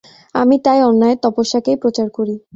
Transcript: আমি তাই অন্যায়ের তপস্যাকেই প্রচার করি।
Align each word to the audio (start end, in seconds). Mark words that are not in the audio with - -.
আমি 0.35 0.55
তাই 0.65 0.79
অন্যায়ের 0.83 1.21
তপস্যাকেই 1.23 1.77
প্রচার 1.83 2.07
করি। 2.17 2.35